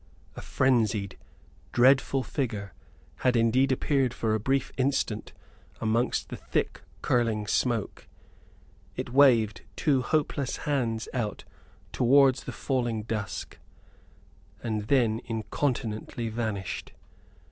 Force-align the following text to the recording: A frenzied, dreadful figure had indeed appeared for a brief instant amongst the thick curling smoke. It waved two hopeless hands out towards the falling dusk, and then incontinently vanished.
A 0.35 0.41
frenzied, 0.41 1.15
dreadful 1.73 2.23
figure 2.23 2.73
had 3.17 3.35
indeed 3.35 3.71
appeared 3.71 4.15
for 4.15 4.33
a 4.33 4.39
brief 4.39 4.71
instant 4.75 5.31
amongst 5.79 6.29
the 6.29 6.35
thick 6.37 6.81
curling 7.03 7.45
smoke. 7.45 8.07
It 8.95 9.11
waved 9.13 9.61
two 9.75 10.01
hopeless 10.01 10.57
hands 10.65 11.07
out 11.13 11.43
towards 11.91 12.45
the 12.45 12.51
falling 12.51 13.03
dusk, 13.03 13.59
and 14.63 14.87
then 14.87 15.21
incontinently 15.25 16.29
vanished. 16.29 16.93